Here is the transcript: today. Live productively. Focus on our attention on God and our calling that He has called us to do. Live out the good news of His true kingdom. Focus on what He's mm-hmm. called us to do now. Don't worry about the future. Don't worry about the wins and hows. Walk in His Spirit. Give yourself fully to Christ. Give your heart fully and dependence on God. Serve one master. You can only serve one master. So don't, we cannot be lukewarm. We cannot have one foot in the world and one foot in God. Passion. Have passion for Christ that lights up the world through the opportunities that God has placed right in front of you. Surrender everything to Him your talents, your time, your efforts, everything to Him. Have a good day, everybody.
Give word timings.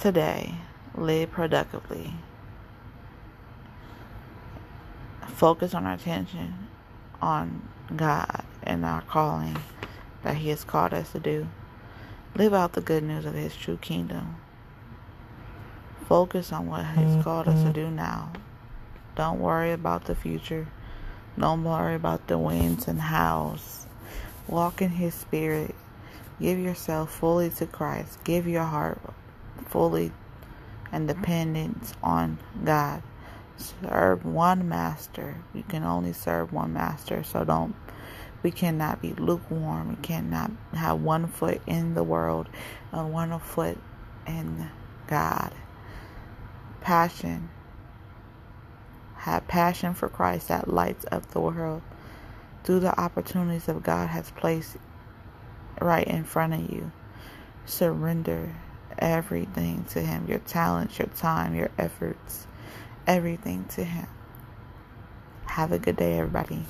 today. 0.00 0.54
Live 0.94 1.30
productively. 1.30 2.14
Focus 5.28 5.74
on 5.74 5.86
our 5.86 5.94
attention 5.94 6.68
on 7.20 7.68
God 7.94 8.44
and 8.62 8.84
our 8.84 9.02
calling 9.02 9.56
that 10.22 10.36
He 10.36 10.48
has 10.48 10.64
called 10.64 10.94
us 10.94 11.12
to 11.12 11.20
do. 11.20 11.48
Live 12.34 12.54
out 12.54 12.72
the 12.72 12.80
good 12.80 13.02
news 13.02 13.24
of 13.24 13.34
His 13.34 13.54
true 13.54 13.76
kingdom. 13.76 14.36
Focus 16.08 16.52
on 16.52 16.66
what 16.66 16.84
He's 16.86 16.98
mm-hmm. 16.98 17.22
called 17.22 17.48
us 17.48 17.62
to 17.62 17.72
do 17.72 17.90
now. 17.90 18.32
Don't 19.14 19.40
worry 19.40 19.72
about 19.72 20.04
the 20.04 20.14
future. 20.14 20.68
Don't 21.38 21.64
worry 21.64 21.94
about 21.94 22.28
the 22.28 22.38
wins 22.38 22.88
and 22.88 23.00
hows. 23.00 23.86
Walk 24.48 24.80
in 24.80 24.90
His 24.90 25.14
Spirit. 25.14 25.74
Give 26.40 26.58
yourself 26.58 27.14
fully 27.14 27.50
to 27.50 27.66
Christ. 27.66 28.22
Give 28.24 28.46
your 28.46 28.64
heart 28.64 29.00
fully 29.68 30.12
and 30.92 31.08
dependence 31.08 31.94
on 32.02 32.38
God. 32.64 33.02
Serve 33.56 34.24
one 34.24 34.68
master. 34.68 35.36
You 35.54 35.62
can 35.62 35.82
only 35.82 36.12
serve 36.12 36.52
one 36.52 36.72
master. 36.74 37.22
So 37.24 37.44
don't, 37.44 37.74
we 38.42 38.50
cannot 38.50 39.00
be 39.00 39.12
lukewarm. 39.14 39.88
We 39.88 39.96
cannot 39.96 40.50
have 40.74 41.00
one 41.00 41.26
foot 41.26 41.62
in 41.66 41.94
the 41.94 42.04
world 42.04 42.48
and 42.92 43.12
one 43.12 43.38
foot 43.40 43.78
in 44.26 44.70
God. 45.06 45.52
Passion. 46.80 47.50
Have 49.16 49.48
passion 49.48 49.94
for 49.94 50.08
Christ 50.08 50.48
that 50.48 50.68
lights 50.68 51.04
up 51.10 51.26
the 51.30 51.40
world 51.40 51.82
through 52.62 52.80
the 52.80 53.00
opportunities 53.00 53.64
that 53.64 53.82
God 53.82 54.08
has 54.08 54.30
placed 54.30 54.76
right 55.80 56.06
in 56.06 56.24
front 56.24 56.54
of 56.54 56.70
you. 56.70 56.92
Surrender 57.64 58.54
everything 58.98 59.84
to 59.90 60.00
Him 60.00 60.26
your 60.28 60.38
talents, 60.40 60.98
your 60.98 61.08
time, 61.08 61.54
your 61.54 61.70
efforts, 61.78 62.46
everything 63.06 63.64
to 63.70 63.84
Him. 63.84 64.06
Have 65.46 65.72
a 65.72 65.78
good 65.78 65.96
day, 65.96 66.18
everybody. 66.18 66.64